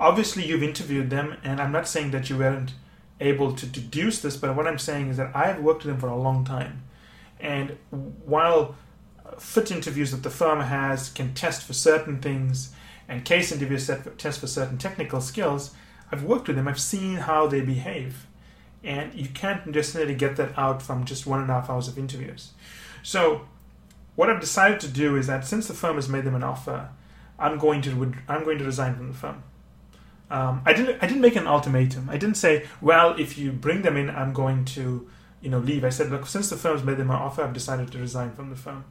obviously 0.00 0.44
you've 0.44 0.62
interviewed 0.62 1.10
them, 1.10 1.36
and 1.44 1.60
I'm 1.60 1.70
not 1.70 1.86
saying 1.86 2.10
that 2.10 2.28
you 2.28 2.38
weren't 2.38 2.72
able 3.20 3.54
to 3.54 3.66
deduce 3.66 4.20
this, 4.20 4.36
but 4.36 4.56
what 4.56 4.66
I'm 4.66 4.78
saying 4.78 5.08
is 5.08 5.18
that 5.18 5.36
I've 5.36 5.60
worked 5.60 5.84
with 5.84 5.92
them 5.92 6.00
for 6.00 6.08
a 6.08 6.16
long 6.16 6.44
time. 6.44 6.82
And 7.38 7.76
while 8.24 8.74
fit 9.38 9.70
interviews 9.70 10.10
that 10.10 10.22
the 10.22 10.30
firm 10.30 10.60
has 10.60 11.10
can 11.10 11.34
test 11.34 11.62
for 11.62 11.74
certain 11.74 12.20
things, 12.20 12.72
and 13.08 13.24
case 13.24 13.52
interviews 13.52 13.90
test 14.18 14.40
for 14.40 14.46
certain 14.46 14.78
technical 14.78 15.20
skills, 15.20 15.74
I've 16.10 16.24
worked 16.24 16.48
with 16.48 16.56
them, 16.56 16.66
I've 16.66 16.80
seen 16.80 17.16
how 17.16 17.46
they 17.46 17.60
behave. 17.60 18.26
And 18.82 19.14
you 19.14 19.28
can't 19.28 19.66
necessarily 19.66 20.14
get 20.14 20.36
that 20.36 20.56
out 20.56 20.80
from 20.80 21.04
just 21.04 21.26
one 21.26 21.40
and 21.40 21.50
a 21.50 21.54
half 21.54 21.68
hours 21.68 21.86
of 21.86 21.98
interviews. 21.98 22.52
So, 23.02 23.42
what 24.16 24.30
I've 24.30 24.40
decided 24.40 24.80
to 24.80 24.88
do 24.88 25.16
is 25.16 25.26
that 25.26 25.46
since 25.46 25.68
the 25.68 25.74
firm 25.74 25.96
has 25.96 26.08
made 26.08 26.24
them 26.24 26.34
an 26.34 26.42
offer, 26.42 26.88
I'm 27.38 27.58
going 27.58 27.82
to 27.82 28.14
I'm 28.28 28.44
going 28.44 28.58
to 28.58 28.64
resign 28.64 28.96
from 28.96 29.08
the 29.08 29.14
firm. 29.14 29.42
Um, 30.30 30.62
I 30.64 30.72
didn't 30.72 31.02
I 31.02 31.06
didn't 31.06 31.22
make 31.22 31.36
an 31.36 31.46
ultimatum. 31.46 32.08
I 32.08 32.16
didn't 32.16 32.36
say, 32.36 32.66
well, 32.80 33.14
if 33.18 33.36
you 33.36 33.50
bring 33.50 33.82
them 33.82 33.96
in, 33.96 34.08
I'm 34.08 34.32
going 34.32 34.64
to 34.76 35.08
you 35.40 35.50
know 35.50 35.58
leave. 35.58 35.84
I 35.84 35.90
said, 35.90 36.10
look, 36.10 36.26
since 36.26 36.48
the 36.50 36.56
firm's 36.56 36.84
made 36.84 36.98
them 36.98 37.10
an 37.10 37.16
offer, 37.16 37.42
I've 37.42 37.52
decided 37.52 37.90
to 37.92 37.98
resign 37.98 38.30
from 38.32 38.50
the 38.50 38.56
firm. 38.56 38.84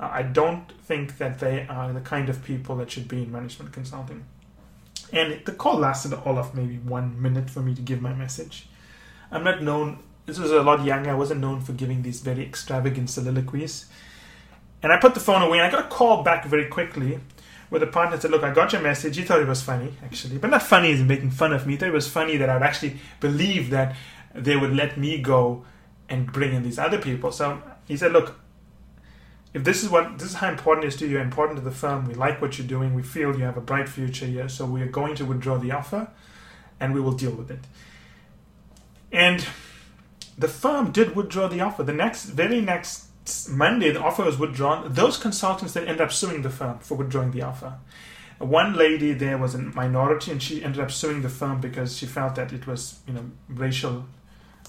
Uh, 0.00 0.10
I 0.12 0.22
don't 0.22 0.72
think 0.82 1.18
that 1.18 1.38
they 1.38 1.66
are 1.68 1.92
the 1.92 2.00
kind 2.00 2.28
of 2.28 2.42
people 2.44 2.76
that 2.76 2.90
should 2.90 3.06
be 3.06 3.22
in 3.22 3.30
management 3.30 3.72
consulting. 3.72 4.24
And 5.12 5.44
the 5.44 5.52
call 5.52 5.78
lasted 5.78 6.12
all 6.12 6.38
of 6.38 6.54
maybe 6.54 6.78
one 6.78 7.20
minute 7.22 7.48
for 7.48 7.60
me 7.60 7.74
to 7.74 7.82
give 7.82 8.02
my 8.02 8.12
message. 8.12 8.66
I'm 9.30 9.44
not 9.44 9.62
known. 9.62 10.00
This 10.26 10.38
was 10.38 10.50
a 10.50 10.62
lot 10.62 10.84
younger. 10.84 11.10
I 11.10 11.14
wasn't 11.14 11.40
known 11.40 11.60
for 11.60 11.72
giving 11.72 12.02
these 12.02 12.20
very 12.20 12.42
extravagant 12.42 13.10
soliloquies. 13.10 13.86
And 14.82 14.92
I 14.92 14.98
put 14.98 15.14
the 15.14 15.20
phone 15.20 15.42
away, 15.42 15.58
and 15.58 15.66
I 15.66 15.70
got 15.70 15.86
a 15.86 15.88
call 15.88 16.24
back 16.24 16.44
very 16.46 16.66
quickly 16.66 17.20
where 17.68 17.80
the 17.80 17.86
partner 17.86 18.18
said, 18.18 18.30
Look, 18.30 18.42
I 18.42 18.52
got 18.52 18.72
your 18.72 18.82
message. 18.82 19.16
He 19.16 19.22
thought 19.22 19.40
it 19.40 19.48
was 19.48 19.62
funny, 19.62 19.92
actually. 20.02 20.38
But 20.38 20.50
not 20.50 20.62
funny 20.62 20.92
as 20.92 21.02
making 21.02 21.30
fun 21.30 21.52
of 21.52 21.66
me. 21.66 21.76
Thought 21.76 21.88
it 21.88 21.92
was 21.92 22.08
funny 22.08 22.36
that 22.36 22.48
I'd 22.48 22.62
actually 22.62 22.98
believe 23.20 23.70
that 23.70 23.96
they 24.34 24.56
would 24.56 24.74
let 24.74 24.96
me 24.98 25.20
go 25.20 25.64
and 26.08 26.30
bring 26.32 26.52
in 26.52 26.62
these 26.62 26.78
other 26.78 26.98
people. 26.98 27.32
So 27.32 27.62
he 27.86 27.96
said, 27.96 28.12
Look, 28.12 28.38
if 29.54 29.62
this 29.62 29.82
is 29.82 29.88
what 29.88 30.18
this 30.18 30.28
is 30.28 30.34
how 30.34 30.48
important 30.48 30.84
it 30.84 30.88
is 30.88 30.96
to 30.96 31.06
you, 31.06 31.18
important 31.18 31.58
to 31.58 31.64
the 31.64 31.70
firm, 31.70 32.06
we 32.06 32.14
like 32.14 32.42
what 32.42 32.58
you're 32.58 32.66
doing, 32.66 32.92
we 32.92 33.02
feel 33.02 33.36
you 33.36 33.44
have 33.44 33.56
a 33.56 33.62
bright 33.62 33.88
future 33.88 34.26
here, 34.26 34.48
so 34.48 34.66
we 34.66 34.82
are 34.82 34.88
going 34.88 35.14
to 35.16 35.24
withdraw 35.24 35.56
the 35.58 35.70
offer 35.70 36.08
and 36.80 36.92
we 36.92 37.00
will 37.00 37.12
deal 37.12 37.30
with 37.30 37.50
it. 37.50 37.60
And 39.12 39.46
the 40.36 40.48
firm 40.48 40.90
did 40.90 41.14
withdraw 41.14 41.46
the 41.46 41.60
offer. 41.60 41.84
The 41.84 41.92
next 41.92 42.24
very 42.24 42.60
next 42.60 43.06
Monday, 43.48 43.90
the 43.90 44.02
offer 44.02 44.24
was 44.24 44.38
withdrawn. 44.38 44.92
Those 44.92 45.16
consultants 45.16 45.74
then 45.74 45.84
ended 45.84 46.02
up 46.02 46.12
suing 46.12 46.42
the 46.42 46.50
firm 46.50 46.78
for 46.80 46.94
withdrawing 46.96 47.30
the 47.30 47.42
offer. 47.42 47.78
One 48.38 48.74
lady 48.74 49.12
there 49.12 49.38
was 49.38 49.54
a 49.54 49.58
minority, 49.58 50.30
and 50.30 50.42
she 50.42 50.62
ended 50.62 50.82
up 50.82 50.90
suing 50.90 51.22
the 51.22 51.28
firm 51.28 51.60
because 51.60 51.96
she 51.96 52.06
felt 52.06 52.34
that 52.34 52.52
it 52.52 52.66
was, 52.66 53.00
you 53.06 53.14
know, 53.14 53.30
racial 53.48 54.04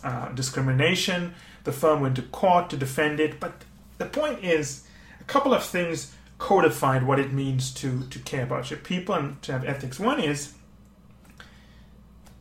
uh, 0.04 0.30
discrimination. 0.30 1.34
The 1.64 1.72
firm 1.72 2.00
went 2.00 2.16
to 2.16 2.22
court 2.22 2.70
to 2.70 2.78
defend 2.78 3.20
it, 3.20 3.40
but 3.40 3.64
the 3.98 4.06
point 4.06 4.44
is, 4.44 4.84
a 5.20 5.24
couple 5.24 5.54
of 5.54 5.64
things 5.64 6.14
codified 6.38 7.08
what 7.08 7.20
it 7.20 7.32
means 7.32 7.74
to 7.74 8.04
to 8.10 8.20
care 8.20 8.44
about 8.44 8.70
your 8.70 8.80
people 8.80 9.16
and 9.16 9.42
to 9.42 9.52
have 9.52 9.64
ethics. 9.64 10.00
One 10.00 10.20
is, 10.20 10.54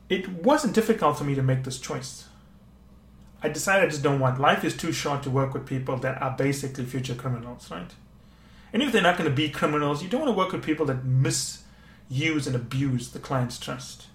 it 0.09 0.29
wasn't 0.29 0.75
difficult 0.75 1.19
for 1.19 1.25
me 1.25 1.35
to 1.35 1.43
make 1.43 1.65
this 1.65 1.79
choice. 1.79 2.29
I 3.45 3.49
decided 3.49 3.87
I 3.87 3.91
just 3.91 4.03
don't 4.03 4.21
want. 4.21 4.41
Life 4.41 4.65
is 4.65 4.75
too 4.75 4.91
short 4.91 5.23
to 5.25 5.31
work 5.31 5.53
with 5.53 5.67
people 5.67 5.99
that 5.99 6.21
are 6.23 6.35
basically 6.35 6.87
future 6.87 7.15
criminals, 7.15 7.71
right? 7.71 7.91
And 8.73 8.83
if 8.83 8.91
they're 8.91 9.03
not 9.03 9.19
going 9.19 9.29
to 9.29 9.37
be 9.37 9.51
criminals, 9.51 10.03
you 10.03 10.09
don't 10.09 10.23
want 10.23 10.33
to 10.33 10.39
work 10.39 10.53
with 10.53 10.65
people 10.65 10.87
that 10.87 11.05
misuse 11.05 12.47
and 12.47 12.57
abuse 12.57 13.11
the 13.11 13.19
client's 13.19 13.59
trust. 13.59 14.07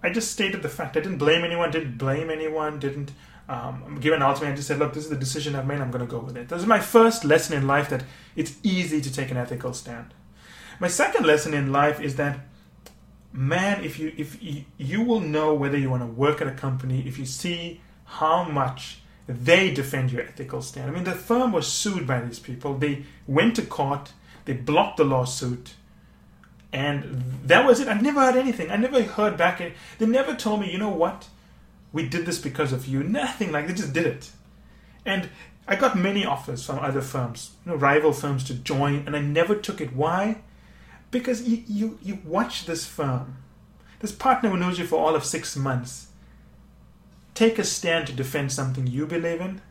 I 0.00 0.10
just 0.10 0.30
stated 0.30 0.62
the 0.62 0.68
fact. 0.68 0.96
I 0.96 1.00
didn't 1.00 1.18
blame 1.18 1.42
anyone. 1.42 1.72
Didn't 1.72 1.98
blame 1.98 2.30
anyone. 2.30 2.78
Didn't 2.78 3.10
um, 3.48 3.98
give 4.00 4.14
an 4.14 4.22
ultimatum. 4.22 4.52
I 4.52 4.56
just 4.56 4.68
said, 4.68 4.78
look, 4.78 4.92
this 4.94 5.02
is 5.02 5.10
the 5.10 5.16
decision 5.16 5.56
I've 5.56 5.66
made. 5.66 5.80
I'm 5.80 5.90
going 5.90 6.06
to 6.06 6.10
go 6.10 6.20
with 6.20 6.36
it. 6.36 6.48
This 6.48 6.60
is 6.60 6.66
my 6.66 6.78
first 6.78 7.24
lesson 7.24 7.56
in 7.56 7.66
life 7.66 7.90
that 7.90 8.04
it's 8.36 8.54
easy 8.62 9.00
to 9.00 9.12
take 9.12 9.32
an 9.32 9.38
ethical 9.38 9.74
stand. 9.74 10.14
My 10.78 10.86
second 10.86 11.26
lesson 11.26 11.52
in 11.52 11.72
life 11.72 12.00
is 12.00 12.14
that 12.14 12.38
man, 13.32 13.82
if 13.82 13.98
you 13.98 14.12
if 14.16 14.40
you, 14.40 14.66
you 14.78 15.02
will 15.02 15.20
know 15.20 15.52
whether 15.52 15.76
you 15.76 15.90
want 15.90 16.02
to 16.04 16.06
work 16.06 16.40
at 16.40 16.46
a 16.46 16.52
company 16.52 17.02
if 17.08 17.18
you 17.18 17.26
see 17.26 17.80
how 18.10 18.42
much 18.42 18.98
they 19.28 19.72
defend 19.72 20.10
your 20.10 20.22
ethical 20.22 20.60
stand. 20.60 20.90
I 20.90 20.92
mean, 20.92 21.04
the 21.04 21.12
firm 21.12 21.52
was 21.52 21.68
sued 21.68 22.06
by 22.06 22.20
these 22.20 22.40
people. 22.40 22.76
They 22.76 23.04
went 23.28 23.54
to 23.56 23.62
court, 23.62 24.12
they 24.44 24.52
blocked 24.52 24.96
the 24.96 25.04
lawsuit, 25.04 25.74
and 26.72 27.22
that 27.44 27.64
was 27.64 27.80
it. 27.80 27.88
I 27.88 27.94
never 27.94 28.20
heard 28.20 28.36
anything. 28.36 28.70
I 28.70 28.76
never 28.76 29.02
heard 29.02 29.36
back. 29.36 29.62
They 29.98 30.06
never 30.06 30.34
told 30.34 30.60
me, 30.60 30.72
you 30.72 30.78
know 30.78 30.90
what? 30.90 31.28
We 31.92 32.08
did 32.08 32.26
this 32.26 32.38
because 32.38 32.72
of 32.72 32.86
you. 32.86 33.02
Nothing 33.02 33.52
like 33.52 33.66
they 33.66 33.74
just 33.74 33.92
did 33.92 34.06
it. 34.06 34.30
And 35.04 35.28
I 35.66 35.76
got 35.76 35.96
many 35.96 36.24
offers 36.24 36.64
from 36.64 36.78
other 36.80 37.00
firms, 37.00 37.52
you 37.64 37.72
know, 37.72 37.78
rival 37.78 38.12
firms 38.12 38.44
to 38.44 38.54
join, 38.54 39.04
and 39.06 39.16
I 39.16 39.20
never 39.20 39.54
took 39.54 39.80
it. 39.80 39.94
Why? 39.94 40.42
Because 41.10 41.48
you, 41.48 41.62
you, 41.66 41.98
you 42.02 42.18
watch 42.24 42.66
this 42.66 42.86
firm. 42.86 43.36
This 44.00 44.12
partner 44.12 44.50
who 44.50 44.56
knows 44.56 44.78
you 44.78 44.86
for 44.86 45.00
all 45.00 45.14
of 45.14 45.24
six 45.24 45.56
months 45.56 46.08
take 47.40 47.58
a 47.58 47.64
stand 47.64 48.06
to 48.06 48.12
defend 48.12 48.52
something 48.52 48.86
you 48.86 49.06
believe 49.06 49.40
in 49.40 49.62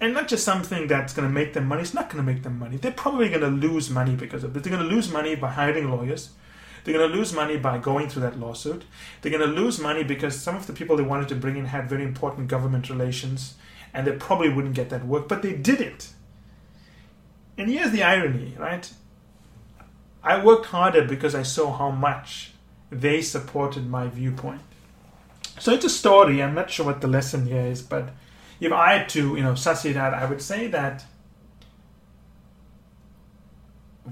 and 0.00 0.12
not 0.12 0.26
just 0.26 0.44
something 0.44 0.88
that's 0.88 1.12
going 1.12 1.26
to 1.26 1.32
make 1.32 1.52
them 1.52 1.66
money. 1.66 1.82
It's 1.82 1.94
not 1.94 2.10
going 2.10 2.24
to 2.24 2.32
make 2.32 2.42
them 2.42 2.58
money. 2.58 2.76
They're 2.76 2.90
probably 2.90 3.28
going 3.28 3.42
to 3.42 3.68
lose 3.68 3.88
money 3.90 4.16
because 4.16 4.42
of 4.42 4.56
it. 4.56 4.64
They're 4.64 4.72
going 4.72 4.82
to 4.82 4.94
lose 4.94 5.08
money 5.08 5.36
by 5.36 5.50
hiring 5.50 5.88
lawyers. 5.88 6.30
They're 6.82 6.98
going 6.98 7.08
to 7.08 7.16
lose 7.16 7.32
money 7.32 7.58
by 7.58 7.78
going 7.78 8.08
through 8.08 8.22
that 8.22 8.40
lawsuit. 8.40 8.82
They're 9.20 9.30
going 9.30 9.48
to 9.48 9.60
lose 9.60 9.78
money 9.78 10.02
because 10.02 10.36
some 10.36 10.56
of 10.56 10.66
the 10.66 10.72
people 10.72 10.96
they 10.96 11.04
wanted 11.04 11.28
to 11.28 11.36
bring 11.36 11.56
in 11.56 11.66
had 11.66 11.88
very 11.88 12.02
important 12.02 12.48
government 12.48 12.90
relations 12.90 13.54
and 13.94 14.04
they 14.04 14.12
probably 14.16 14.48
wouldn't 14.48 14.74
get 14.74 14.90
that 14.90 15.06
work, 15.06 15.28
but 15.28 15.42
they 15.42 15.52
did 15.52 15.80
it. 15.80 16.08
And 17.56 17.70
here's 17.70 17.92
the 17.92 18.02
irony, 18.02 18.56
right? 18.58 18.92
I 20.24 20.44
worked 20.44 20.66
harder 20.66 21.04
because 21.04 21.36
I 21.36 21.44
saw 21.44 21.76
how 21.78 21.92
much 21.92 22.50
they 22.90 23.22
supported 23.22 23.88
my 23.88 24.08
viewpoint. 24.08 24.62
So 25.58 25.72
it's 25.72 25.84
a 25.84 25.90
story. 25.90 26.42
I'm 26.42 26.54
not 26.54 26.70
sure 26.70 26.86
what 26.86 27.00
the 27.00 27.08
lesson 27.08 27.46
here 27.46 27.66
is, 27.66 27.82
but 27.82 28.10
if 28.60 28.72
I 28.72 28.94
had 28.94 29.08
to, 29.10 29.36
you 29.36 29.42
know, 29.42 29.54
suss 29.54 29.84
it 29.84 29.96
out, 29.96 30.14
I 30.14 30.24
would 30.24 30.42
say 30.42 30.66
that 30.68 31.04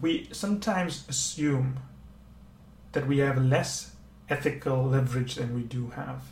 we 0.00 0.28
sometimes 0.32 1.04
assume 1.08 1.78
that 2.92 3.06
we 3.06 3.18
have 3.18 3.42
less 3.42 3.92
ethical 4.28 4.84
leverage 4.84 5.36
than 5.36 5.54
we 5.54 5.62
do 5.62 5.90
have. 5.90 6.22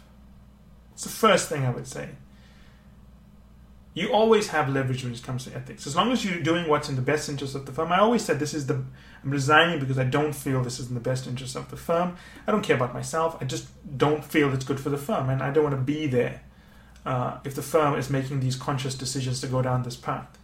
It's 0.93 1.05
the 1.05 1.11
first 1.11 1.49
thing 1.49 1.65
I 1.65 1.71
would 1.71 1.87
say. 1.87 2.11
You 3.95 4.13
always 4.13 4.49
have 4.49 4.69
leverage 4.69 5.05
when 5.05 5.13
it 5.13 5.23
comes 5.23 5.45
to 5.45 5.55
ethics. 5.55 5.87
As 5.87 5.95
long 5.95 6.11
as 6.11 6.25
you're 6.25 6.43
doing 6.43 6.69
what's 6.69 6.89
in 6.89 6.97
the 6.97 7.03
best 7.03 7.29
interest 7.29 7.55
of 7.55 7.65
the 7.65 7.71
firm. 7.71 7.93
I 7.93 8.01
always 8.01 8.25
said 8.25 8.41
this 8.41 8.53
is 8.53 8.67
the 8.67 8.83
I'm 9.23 9.31
resigning 9.31 9.79
because 9.79 9.99
I 9.99 10.05
don't 10.05 10.35
feel 10.35 10.63
this 10.63 10.81
is 10.81 10.89
in 10.89 10.95
the 10.95 11.01
best 11.01 11.27
interest 11.29 11.55
of 11.55 11.71
the 11.71 11.77
firm. 11.77 12.17
I 12.47 12.51
don't 12.51 12.63
care 12.63 12.77
about 12.77 12.93
myself. 12.93 13.39
I 13.41 13.45
just 13.45 13.69
don't 13.97 14.25
feel 14.25 14.53
it's 14.53 14.65
good 14.65 14.81
for 14.81 14.91
the 14.91 14.99
firm, 14.99 15.31
and 15.31 15.41
I 15.41 15.51
don't 15.51 15.65
want 15.65 15.77
to 15.77 15.81
be 15.81 16.07
there 16.09 16.43
uh, 17.07 17.39
if 17.45 17.55
the 17.55 17.63
firm 17.63 17.95
is 17.99 18.11
making 18.11 18.41
these 18.41 18.57
conscious 18.57 18.95
decisions 18.97 19.41
to 19.41 19.47
go 19.47 19.63
down 19.63 19.85
this 19.85 19.97
path. 19.97 20.39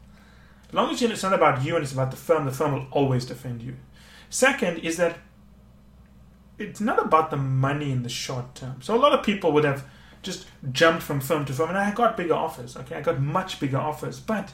As 0.69 0.75
long 0.75 0.91
as 0.93 1.03
it's 1.03 1.23
not 1.23 1.35
about 1.35 1.65
you 1.65 1.75
and 1.75 1.83
it's 1.83 1.93
about 1.93 2.13
the 2.13 2.17
firm, 2.17 2.47
the 2.47 2.53
firm 2.53 2.73
will 2.73 2.87
always 2.93 3.27
defend 3.27 3.61
you. 3.61 3.77
Second 4.31 4.79
is 4.79 4.97
that 4.97 5.19
it's 6.57 6.81
not 6.81 7.05
about 7.05 7.31
the 7.31 7.37
money 7.37 7.91
in 7.91 8.05
the 8.05 8.09
short 8.09 8.55
term. 8.55 8.81
So 8.81 8.95
a 8.95 9.01
lot 9.01 9.13
of 9.13 9.25
people 9.25 9.51
would 9.53 9.65
have 9.65 9.85
just 10.23 10.47
jumped 10.73 11.03
from 11.03 11.21
firm 11.21 11.45
to 11.47 11.53
firm, 11.53 11.71
and 11.71 11.79
I 11.79 11.93
got 11.93 12.17
bigger 12.17 12.35
offers. 12.35 12.77
Okay, 12.77 12.97
I 12.97 13.01
got 13.01 13.21
much 13.21 13.61
bigger 13.61 13.79
offers, 13.79 14.21
but 14.21 14.53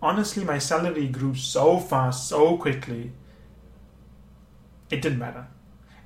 honestly, 0.00 0.44
my 0.44 0.58
salary 0.58 1.08
grew 1.08 1.34
so 1.34 1.78
fast, 1.78 2.28
so 2.28 2.56
quickly. 2.56 3.12
It 4.90 5.02
didn't 5.02 5.18
matter. 5.18 5.48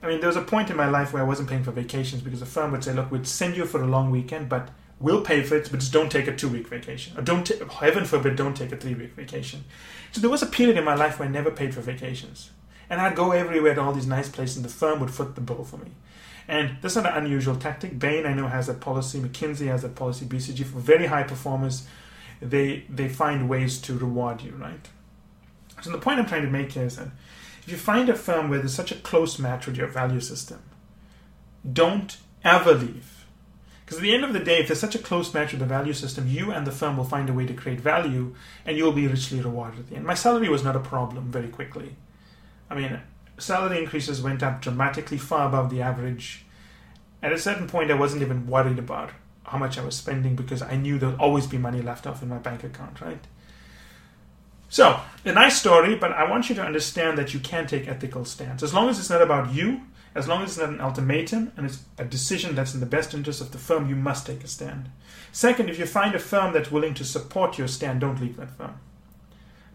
I 0.02 0.08
mean, 0.08 0.18
there 0.18 0.28
was 0.28 0.36
a 0.36 0.42
point 0.42 0.70
in 0.70 0.76
my 0.76 0.88
life 0.88 1.12
where 1.12 1.22
I 1.22 1.26
wasn't 1.26 1.48
paying 1.48 1.62
for 1.62 1.70
vacations 1.70 2.22
because 2.22 2.40
the 2.40 2.46
firm 2.46 2.72
would 2.72 2.82
say, 2.82 2.92
"Look, 2.92 3.12
we'd 3.12 3.26
send 3.26 3.56
you 3.56 3.64
for 3.64 3.80
a 3.80 3.86
long 3.86 4.10
weekend, 4.10 4.48
but 4.48 4.70
we'll 4.98 5.22
pay 5.22 5.42
for 5.42 5.56
it, 5.56 5.70
but 5.70 5.80
just 5.80 5.92
don't 5.92 6.10
take 6.10 6.26
a 6.26 6.34
two-week 6.34 6.66
vacation, 6.66 7.16
or 7.16 7.22
don't, 7.22 7.46
t- 7.46 7.60
heaven 7.80 8.04
forbid, 8.04 8.34
don't 8.34 8.56
take 8.56 8.72
a 8.72 8.76
three-week 8.76 9.14
vacation." 9.14 9.64
So 10.10 10.20
there 10.20 10.30
was 10.30 10.42
a 10.42 10.46
period 10.46 10.76
in 10.76 10.84
my 10.84 10.94
life 10.94 11.18
where 11.18 11.28
I 11.28 11.30
never 11.30 11.50
paid 11.50 11.74
for 11.74 11.80
vacations, 11.80 12.50
and 12.90 13.00
I'd 13.00 13.14
go 13.14 13.30
everywhere 13.30 13.74
to 13.74 13.80
all 13.80 13.92
these 13.92 14.06
nice 14.06 14.28
places, 14.28 14.56
and 14.56 14.64
the 14.64 14.70
firm 14.70 14.98
would 15.00 15.12
foot 15.12 15.36
the 15.36 15.40
bill 15.40 15.64
for 15.64 15.76
me. 15.76 15.92
And 16.48 16.78
this 16.82 16.92
is 16.92 16.98
an 16.98 17.06
unusual 17.06 17.56
tactic. 17.56 17.98
Bain, 17.98 18.26
I 18.26 18.34
know, 18.34 18.48
has 18.48 18.66
that 18.66 18.80
policy. 18.80 19.20
McKinsey 19.20 19.66
has 19.68 19.82
that 19.82 19.94
policy. 19.94 20.26
BCG 20.26 20.64
for 20.64 20.78
very 20.78 21.06
high 21.06 21.22
performers, 21.22 21.86
they 22.40 22.84
they 22.88 23.08
find 23.08 23.48
ways 23.48 23.80
to 23.82 23.96
reward 23.96 24.42
you, 24.42 24.52
right? 24.52 24.88
So 25.82 25.90
the 25.90 25.98
point 25.98 26.20
I'm 26.20 26.26
trying 26.26 26.42
to 26.42 26.50
make 26.50 26.72
here 26.72 26.84
is 26.84 26.96
that 26.96 27.08
if 27.64 27.70
you 27.70 27.76
find 27.76 28.08
a 28.08 28.14
firm 28.14 28.48
where 28.48 28.58
there's 28.58 28.74
such 28.74 28.92
a 28.92 28.96
close 28.96 29.38
match 29.38 29.66
with 29.66 29.76
your 29.76 29.86
value 29.86 30.20
system, 30.20 30.60
don't 31.70 32.18
ever 32.44 32.74
leave. 32.74 33.24
Because 33.84 33.98
at 33.98 34.02
the 34.02 34.14
end 34.14 34.24
of 34.24 34.32
the 34.32 34.40
day, 34.40 34.58
if 34.58 34.68
there's 34.68 34.80
such 34.80 34.94
a 34.94 34.98
close 34.98 35.32
match 35.34 35.52
with 35.52 35.60
the 35.60 35.66
value 35.66 35.92
system, 35.92 36.26
you 36.26 36.50
and 36.50 36.66
the 36.66 36.72
firm 36.72 36.96
will 36.96 37.04
find 37.04 37.28
a 37.28 37.32
way 37.32 37.46
to 37.46 37.54
create 37.54 37.80
value 37.80 38.34
and 38.64 38.76
you'll 38.76 38.92
be 38.92 39.06
richly 39.06 39.40
rewarded 39.40 39.80
at 39.80 39.88
the 39.88 39.96
end. 39.96 40.04
My 40.04 40.14
salary 40.14 40.48
was 40.48 40.64
not 40.64 40.76
a 40.76 40.80
problem 40.80 41.30
very 41.30 41.48
quickly. 41.48 41.96
I 42.70 42.74
mean, 42.74 43.00
salary 43.38 43.78
increases 43.78 44.22
went 44.22 44.42
up 44.42 44.60
dramatically, 44.60 45.18
far 45.18 45.48
above 45.48 45.70
the 45.70 45.82
average. 45.82 46.44
At 47.22 47.32
a 47.32 47.38
certain 47.38 47.68
point, 47.68 47.90
I 47.90 47.94
wasn't 47.94 48.22
even 48.22 48.46
worried 48.46 48.78
about 48.78 49.10
how 49.44 49.58
much 49.58 49.78
I 49.78 49.84
was 49.84 49.96
spending 49.96 50.36
because 50.36 50.62
I 50.62 50.76
knew 50.76 50.98
there'd 50.98 51.18
always 51.18 51.46
be 51.46 51.58
money 51.58 51.82
left 51.82 52.06
off 52.06 52.22
in 52.22 52.28
my 52.28 52.38
bank 52.38 52.64
account, 52.64 53.00
right? 53.00 53.24
So, 54.68 55.00
a 55.24 55.32
nice 55.32 55.58
story, 55.58 55.96
but 55.96 56.12
I 56.12 56.28
want 56.30 56.48
you 56.48 56.54
to 56.54 56.64
understand 56.64 57.18
that 57.18 57.34
you 57.34 57.40
can 57.40 57.66
take 57.66 57.86
ethical 57.86 58.24
stance. 58.24 58.62
As 58.62 58.72
long 58.72 58.88
as 58.88 58.98
it's 58.98 59.10
not 59.10 59.20
about 59.20 59.52
you, 59.52 59.82
as 60.14 60.28
long 60.28 60.42
as 60.42 60.50
it's 60.50 60.58
not 60.58 60.70
an 60.70 60.80
ultimatum 60.80 61.52
and 61.56 61.66
it's 61.66 61.84
a 61.98 62.04
decision 62.04 62.54
that's 62.54 62.74
in 62.74 62.80
the 62.80 62.86
best 62.86 63.12
interest 63.12 63.40
of 63.40 63.52
the 63.52 63.58
firm, 63.58 63.88
you 63.88 63.96
must 63.96 64.26
take 64.26 64.42
a 64.44 64.48
stand. 64.48 64.90
Second, 65.30 65.68
if 65.68 65.78
you 65.78 65.86
find 65.86 66.14
a 66.14 66.18
firm 66.18 66.52
that's 66.52 66.70
willing 66.70 66.94
to 66.94 67.04
support 67.04 67.58
your 67.58 67.68
stand, 67.68 68.00
don't 68.00 68.20
leave 68.20 68.36
that 68.36 68.50
firm. 68.50 68.78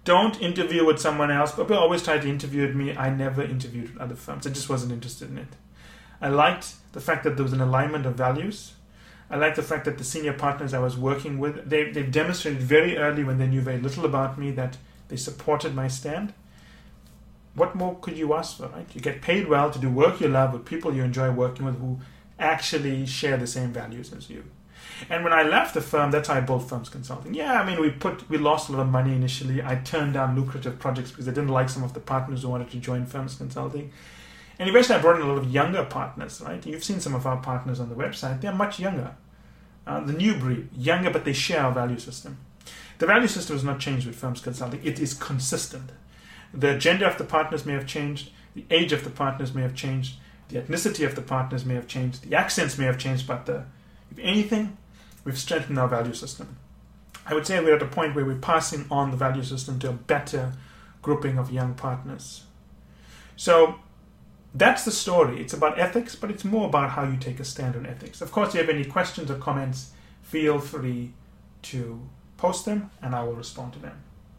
Don't 0.07 0.41
interview 0.41 0.85
with 0.85 0.99
someone 0.99 1.31
else. 1.31 1.51
But 1.51 1.63
People 1.63 1.79
always 1.79 2.01
try 2.01 2.17
to 2.17 2.29
interview 2.29 2.65
with 2.65 2.73
me. 2.73 2.95
I 2.95 3.09
never 3.09 3.43
interviewed 3.43 3.91
with 3.91 4.01
other 4.01 4.15
firms. 4.15 4.47
I 4.47 4.51
just 4.51 4.69
wasn't 4.69 4.93
interested 4.93 5.29
in 5.29 5.37
it. 5.37 5.49
I 6.21 6.29
liked 6.29 6.75
the 6.93 7.01
fact 7.01 7.25
that 7.25 7.35
there 7.35 7.43
was 7.43 7.51
an 7.51 7.59
alignment 7.59 8.05
of 8.05 8.15
values. 8.15 8.71
I 9.29 9.35
liked 9.35 9.57
the 9.57 9.63
fact 9.63 9.83
that 9.83 9.97
the 9.97 10.05
senior 10.05 10.31
partners 10.31 10.73
I 10.73 10.79
was 10.79 10.95
working 10.95 11.39
with, 11.39 11.69
they, 11.69 11.91
they 11.91 12.03
demonstrated 12.03 12.61
very 12.61 12.97
early 12.97 13.25
when 13.25 13.37
they 13.37 13.47
knew 13.47 13.59
very 13.59 13.81
little 13.81 14.05
about 14.05 14.37
me 14.39 14.49
that 14.51 14.77
they 15.09 15.17
supported 15.17 15.75
my 15.75 15.89
stand. 15.89 16.33
What 17.53 17.75
more 17.75 17.97
could 17.99 18.17
you 18.17 18.33
ask 18.33 18.55
for, 18.55 18.67
right? 18.67 18.87
You 18.93 19.01
get 19.01 19.21
paid 19.21 19.49
well 19.49 19.69
to 19.71 19.77
do 19.77 19.89
work 19.89 20.21
you 20.21 20.29
love 20.29 20.53
with 20.53 20.63
people 20.63 20.95
you 20.95 21.03
enjoy 21.03 21.31
working 21.31 21.65
with 21.65 21.81
who 21.81 21.99
actually 22.39 23.05
share 23.07 23.35
the 23.35 23.45
same 23.45 23.73
values 23.73 24.13
as 24.13 24.29
you. 24.29 24.45
And 25.09 25.23
when 25.23 25.33
I 25.33 25.43
left 25.43 25.73
the 25.73 25.81
firm, 25.81 26.11
that's 26.11 26.27
how 26.27 26.35
I 26.35 26.41
built 26.41 26.67
Firms 26.67 26.89
Consulting. 26.89 27.33
Yeah, 27.33 27.61
I 27.61 27.65
mean, 27.65 27.79
we 27.79 27.89
put 27.89 28.29
we 28.29 28.37
lost 28.37 28.69
a 28.69 28.71
lot 28.71 28.81
of 28.81 28.87
money 28.87 29.13
initially. 29.13 29.61
I 29.61 29.75
turned 29.75 30.13
down 30.13 30.35
lucrative 30.35 30.79
projects 30.79 31.11
because 31.11 31.27
I 31.27 31.31
didn't 31.31 31.49
like 31.49 31.69
some 31.69 31.83
of 31.83 31.93
the 31.93 31.99
partners 31.99 32.41
who 32.41 32.49
wanted 32.49 32.71
to 32.71 32.77
join 32.77 33.05
Firms 33.05 33.35
Consulting. 33.35 33.91
And 34.59 34.69
eventually, 34.69 34.97
I 34.97 35.01
brought 35.01 35.17
in 35.17 35.21
a 35.21 35.27
lot 35.27 35.37
of 35.37 35.49
younger 35.51 35.85
partners. 35.85 36.41
Right? 36.41 36.65
You've 36.65 36.83
seen 36.83 36.99
some 36.99 37.15
of 37.15 37.25
our 37.25 37.37
partners 37.37 37.79
on 37.79 37.89
the 37.89 37.95
website. 37.95 38.41
They're 38.41 38.53
much 38.53 38.79
younger, 38.79 39.15
uh, 39.85 39.99
the 40.01 40.13
new 40.13 40.35
breed, 40.35 40.69
younger, 40.75 41.11
but 41.11 41.25
they 41.25 41.33
share 41.33 41.61
our 41.61 41.71
value 41.71 41.99
system. 41.99 42.37
The 42.97 43.05
value 43.05 43.27
system 43.27 43.55
has 43.55 43.63
not 43.63 43.79
changed 43.79 44.07
with 44.07 44.15
Firms 44.15 44.41
Consulting. 44.41 44.83
It 44.83 44.99
is 44.99 45.13
consistent. 45.13 45.91
The 46.53 46.77
gender 46.77 47.05
of 47.05 47.17
the 47.17 47.23
partners 47.23 47.65
may 47.65 47.73
have 47.73 47.85
changed. 47.85 48.31
The 48.55 48.65
age 48.71 48.91
of 48.91 49.03
the 49.03 49.09
partners 49.09 49.53
may 49.53 49.61
have 49.61 49.75
changed. 49.75 50.15
The 50.49 50.59
ethnicity 50.59 51.05
of 51.05 51.15
the 51.15 51.21
partners 51.21 51.65
may 51.65 51.75
have 51.75 51.87
changed. 51.87 52.23
The 52.23 52.35
accents 52.35 52.77
may 52.77 52.85
have 52.85 52.97
changed, 52.97 53.27
but 53.27 53.45
the, 53.45 53.65
if 54.11 54.17
anything, 54.19 54.77
we've 55.27 55.37
strengthened 55.37 55.77
our 55.77 55.89
value 55.89 56.13
system. 56.13 56.55
I 57.25 57.33
would 57.33 57.45
say 57.45 57.59
we're 57.59 57.75
at 57.75 57.81
a 57.81 57.85
point 57.85 58.15
where 58.15 58.23
we're 58.23 58.37
passing 58.37 58.85
on 58.89 59.11
the 59.11 59.17
value 59.17 59.43
system 59.43 59.77
to 59.79 59.89
a 59.89 59.93
better 59.93 60.53
grouping 61.01 61.37
of 61.37 61.51
young 61.51 61.73
partners. 61.73 62.45
So 63.35 63.75
that's 64.55 64.85
the 64.85 64.91
story. 64.91 65.41
It's 65.41 65.51
about 65.51 65.77
ethics, 65.77 66.15
but 66.15 66.31
it's 66.31 66.45
more 66.45 66.69
about 66.69 66.91
how 66.91 67.03
you 67.03 67.17
take 67.17 67.41
a 67.41 67.43
stand 67.43 67.75
on 67.75 67.85
ethics. 67.85 68.21
Of 68.21 68.31
course, 68.31 68.49
if 68.49 68.53
you 68.53 68.61
have 68.61 68.69
any 68.69 68.85
questions 68.85 69.29
or 69.29 69.35
comments, 69.35 69.91
feel 70.21 70.59
free 70.59 71.11
to 71.63 71.99
post 72.37 72.63
them 72.63 72.89
and 73.01 73.13
I 73.13 73.21
will 73.23 73.35
respond 73.35 73.73
to 73.73 73.79
them. 73.79 74.01